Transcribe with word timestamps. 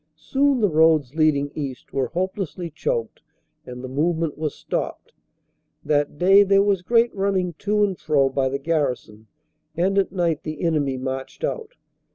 Soon 0.17 0.61
the 0.61 0.67
roads 0.67 1.13
leading 1.13 1.51
east 1.53 1.93
were 1.93 2.07
hopelessly 2.07 2.71
choked 2.71 3.21
and 3.67 3.83
the 3.83 3.87
movement 3.87 4.35
was 4.35 4.55
stopped. 4.55 5.13
That 5.85 6.17
day 6.17 6.41
there 6.41 6.63
was 6.63 6.81
great 6.81 7.13
running 7.13 7.53
to 7.59 7.83
and 7.83 7.95
fro 7.99 8.27
by 8.29 8.49
the 8.49 8.57
garrison, 8.57 9.27
and 9.77 9.99
at 9.99 10.11
night 10.11 10.41
the 10.41 10.63
enemy 10.63 10.97
marched 10.97 11.43
out. 11.43 11.75